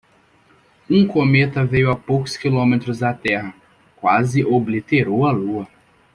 Um 0.89 1.05
cometa 1.05 1.63
veio 1.63 1.91
a 1.91 1.95
poucos 1.95 2.35
quilômetros 2.35 2.97
da 2.97 3.13
Terra, 3.13 3.53
quase 3.95 4.43
obliterou 4.43 5.27
a 5.27 5.31
lua. 5.31 5.67